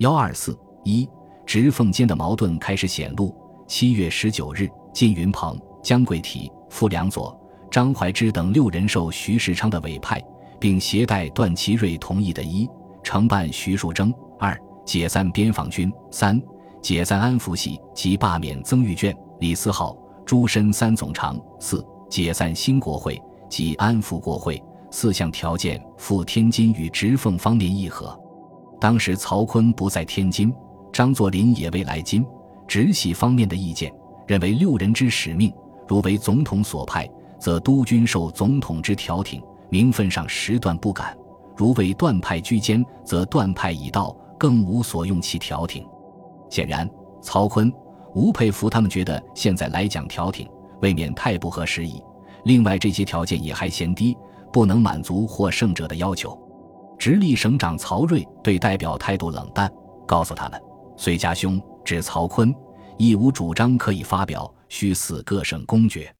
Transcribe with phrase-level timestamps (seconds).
[0.00, 1.06] 幺二四一，
[1.44, 3.36] 直奉间的矛盾开始显露。
[3.66, 7.38] 七月十九日，靳云鹏、江桂体、傅良佐、
[7.70, 10.18] 张怀之等六人受徐世昌的委派，
[10.58, 12.66] 并携带段祺瑞同意的一
[13.02, 16.40] 承办徐树铮；二解散边防军；三
[16.80, 19.94] 解散安福系及罢免曾玉卷、李思浩、
[20.24, 23.20] 朱深三总长；四解散新国会
[23.50, 24.58] 及安抚国会。
[24.90, 28.18] 四项条件赴天津与直奉方面议和。
[28.80, 30.52] 当时曹锟不在天津，
[30.90, 32.26] 张作霖也未来京。
[32.66, 33.92] 直系方面的意见
[34.26, 35.52] 认为，六人之使命，
[35.86, 41.12] 如为总统所派，则督军受总统之调停，名分上实断不敢；
[41.56, 45.84] 如为段派居间，则段派已到，更无所用其调停。
[46.48, 46.88] 显然，
[47.20, 47.72] 曹锟、
[48.14, 50.48] 吴佩孚他们觉得现在来讲调停，
[50.80, 52.02] 未免太不合时宜。
[52.44, 54.16] 另外，这些条件也还嫌低，
[54.52, 56.40] 不能满足获胜者的要求。
[57.00, 59.72] 直隶省长曹睿对代表态度冷淡，
[60.06, 60.60] 告诉他们
[60.98, 62.54] ：“隋家兄指曹锟，
[62.98, 66.14] 亦无主张可以发表，须死各省公决。”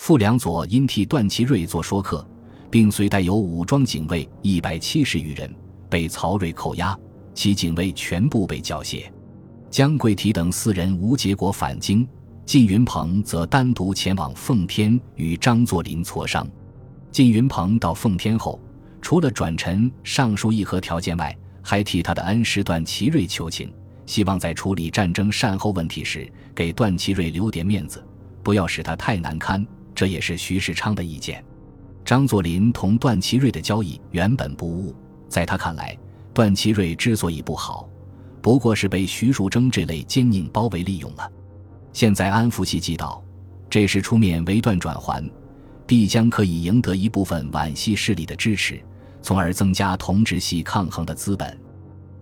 [0.00, 2.26] 傅良佐因替段祺瑞做说客，
[2.70, 5.54] 并随带有武装警卫一百七十余人，
[5.90, 6.98] 被曹睿扣押，
[7.34, 9.04] 其警卫全部被缴械。
[9.68, 12.08] 江桂提等四人无结果返京，
[12.46, 16.48] 靳云鹏则单独前往奉天与张作霖磋商。
[17.12, 18.58] 靳云鹏到奉天后。
[19.14, 23.72] 除了转陈上述议和条件外，还替他的恩师段祺瑞求情，
[24.06, 28.04] 希望在处理战争善后问题时给段祺瑞留点面子，
[28.42, 29.64] 不要使他太难堪。
[29.94, 31.44] 这也是徐世昌的意见。
[32.04, 34.92] 张作霖同段祺瑞的交易原本不误，
[35.28, 35.96] 在他看来，
[36.32, 37.88] 段祺瑞之所以不好，
[38.42, 41.30] 不过是被徐树铮这类奸佞包围利用了。
[41.92, 43.22] 现在安福系既到，
[43.70, 45.24] 这时出面为段转还，
[45.86, 48.82] 必将可以赢得一部分皖系势力的支持。
[49.24, 51.58] 从而增加同直系抗衡的资本。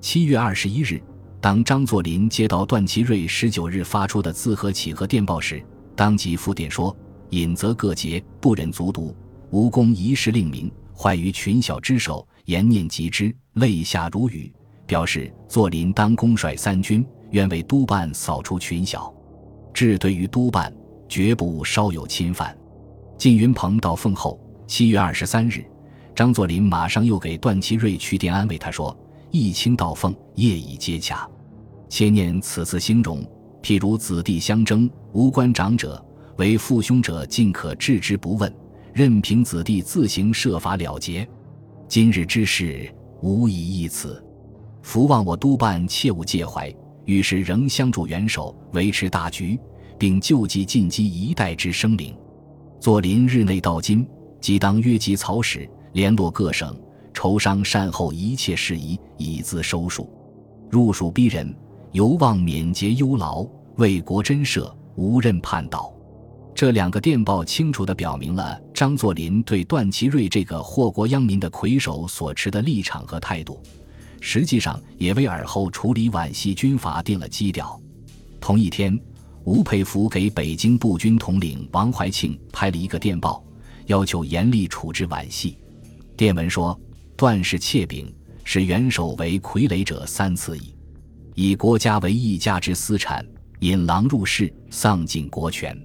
[0.00, 1.02] 七月二十一日，
[1.40, 5.60] 当张作霖接到段祺瑞十九日发出的自和启和电报时，
[5.96, 6.96] 当即复电说
[7.30, 9.12] ：“引则各节，不忍卒读，
[9.50, 14.52] 无功一事令名，坏于群小之手，言念及之，泪下如雨。”
[14.86, 19.12] 表示作霖当公率三军，愿为督办扫除群小。
[19.74, 20.72] 至对于督办，
[21.08, 22.56] 绝不稍有侵犯。
[23.18, 24.38] 靳云鹏到奉后，
[24.68, 25.64] 七月二十三日。
[26.22, 28.96] 张作霖马上又给段祺瑞去电安慰他说
[29.32, 31.28] ：“一清道奉，业已接洽。
[31.88, 33.26] 切念此次兴荣，
[33.60, 36.00] 譬如子弟相争，无关长者，
[36.36, 38.54] 为父兄者尽可置之不问，
[38.94, 41.28] 任凭子弟自行设法了结。
[41.88, 42.88] 今日之事
[43.20, 44.24] 无以易此，
[44.80, 46.72] 福望我督办切勿介怀。
[47.04, 49.58] 遇事仍相助元首，维持大局，
[49.98, 52.14] 并救济进击一代之生灵。
[52.78, 54.06] 作霖日内到京，
[54.40, 56.74] 即当约集曹使。”联络各省，
[57.12, 60.10] 筹商善后一切事宜，以资收束。
[60.70, 61.54] 入蜀逼人，
[61.92, 65.92] 犹望免节忧劳，为国真社，无任叛道。
[66.54, 73.60] 这两个电报清楚地表明了张作霖对段祺瑞这个祸国殃民的魁首所持的立场和态度，
[74.20, 77.78] 实际上也为尔后处理皖系军阀定了基调。
[78.40, 78.98] 同一天，
[79.44, 83.42] 吴佩孚给北京步军统领王怀庆拍了一个电报，
[83.86, 85.58] 要求严厉处置皖系。
[86.22, 86.80] 电文说
[87.18, 90.72] ：“段氏窃禀，使元首为傀儡者三次矣，
[91.34, 93.26] 以国家为一家之私产，
[93.58, 95.76] 引狼入室，丧尽国权。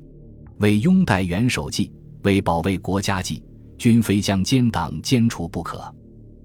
[0.60, 3.44] 为拥戴元首计，为保卫国家计，
[3.80, 5.92] 均非将奸党歼除不可。”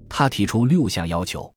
[0.09, 1.53] 他提出六项要求：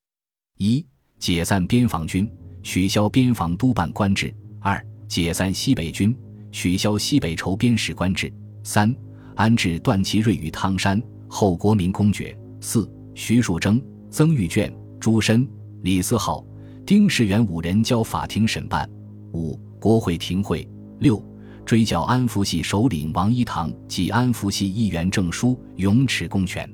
[0.59, 0.85] 一、
[1.19, 2.31] 解散边防军，
[2.63, 4.29] 取消边防督办官制；
[4.61, 6.15] 二、解散西北军，
[6.53, 8.29] 取消西北筹边使官制；
[8.63, 8.95] 三、
[9.37, 11.03] 安置段祺瑞于汤山。
[11.29, 15.49] 后国民公决四徐树铮、曾玉卷、朱深、
[15.83, 16.45] 李思浩、
[16.85, 18.89] 丁世元五人交法庭审判。
[19.33, 20.69] 五国会停会。
[20.99, 21.23] 六
[21.65, 26.67] 追缴安福系首领王一堂及安福系议员证书，永持公权。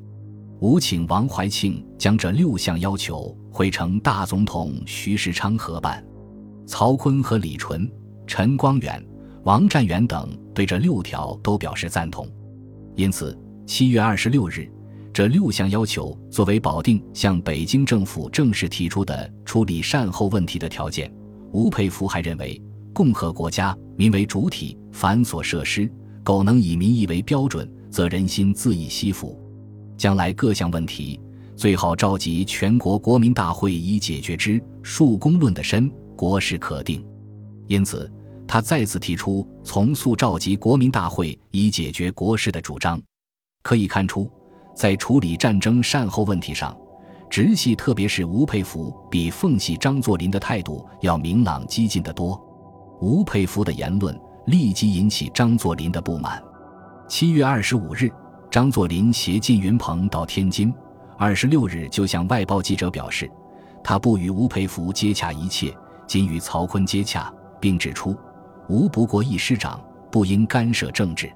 [0.61, 6.05] 五请王怀庆将这六项要求汇成大总统徐世昌合办。
[6.67, 7.91] 曹锟和李纯、
[8.29, 9.05] 陈光远、
[9.43, 12.29] 王占元等对这六条都表示赞同。
[12.95, 13.37] 因此。
[13.65, 14.69] 七月二十六日，
[15.13, 21.13] 这六项要求作为保定向北京政府正式提出的处理善后问题的条件。
[21.53, 22.61] 吴佩孚还认为，
[22.93, 25.91] 共和国家民为主体，繁琐设施，
[26.25, 29.39] 苟能以民意为标准，则人心自易息服。
[29.97, 31.21] 将来各项问题，
[31.55, 34.63] 最好召集全国国民大会以解决之。
[34.83, 37.05] 数公论的深，国事可定。
[37.69, 38.11] 因此，
[38.49, 43.01] 他再次提出从速召集国民大会以解决国事的主张。
[43.63, 44.31] 可以看出，
[44.75, 46.77] 在处理战争善后问题上，
[47.31, 52.41] 直系特别是吴佩孚比奉系张作霖的态度要明朗激进得多。
[53.01, 56.43] 吴佩孚的言论立即引起张作霖的不满。
[57.09, 58.11] 七月二十五日，
[58.51, 60.73] 张作霖携靳云鹏到天津，
[61.17, 63.31] 二十六日就向外报记者表示，
[63.83, 65.75] 他不与吴佩孚接洽一切，
[66.07, 68.17] 仅与曹锟接洽，并指出
[68.69, 69.81] 吴不过一师长，
[70.11, 71.33] 不应干涉政治。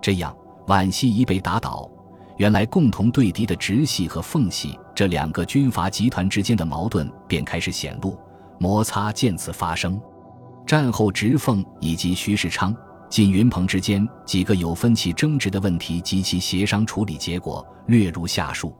[0.00, 0.34] 这样，
[0.68, 1.90] 皖系一被打倒，
[2.36, 8.18] 原来共同对敌的直系和奉系这两个军阀集团之间的矛盾便开始显露，
[8.60, 9.98] 摩擦渐次发生。
[10.66, 12.76] 战后，直奉以及徐世昌、
[13.08, 18.76] 靳云鹏之间几个有分歧争执的问题及其协商处理结果，略如下述。